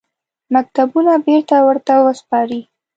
[0.53, 2.61] مکتوبونه بېرته ورته وسپاري.